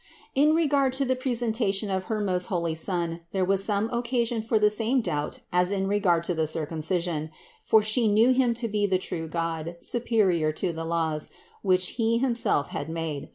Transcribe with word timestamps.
In 0.33 0.55
regard 0.55 0.93
to 0.93 1.05
the 1.05 1.15
presentation 1.15 1.91
of 1.91 2.05
her 2.05 2.19
most 2.19 2.47
holy 2.47 2.73
Son 2.73 3.19
there 3.33 3.45
was 3.45 3.63
some 3.63 3.87
occasion 3.91 4.41
for 4.41 4.57
the 4.57 4.71
same 4.71 4.99
doubt 4.99 5.37
as 5.53 5.69
in 5.69 5.85
regard 5.85 6.23
to 6.23 6.33
the 6.33 6.47
Circumcision, 6.47 7.29
for 7.61 7.83
She 7.83 8.07
knew 8.07 8.33
Him 8.33 8.55
to 8.55 8.67
be 8.67 8.87
the 8.87 8.97
true 8.97 9.27
God, 9.27 9.75
superior 9.79 10.51
to 10.53 10.73
the 10.73 10.85
laws, 10.85 11.29
which 11.61 11.89
He 11.89 12.17
himself 12.17 12.69
had 12.69 12.89
made. 12.89 13.29